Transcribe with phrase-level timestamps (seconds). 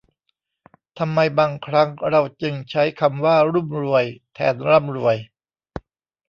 [0.99, 5.17] ทำไมบางครั้งเราจึงใช้คำว่ารุ่มรวย แทนร่ำรวย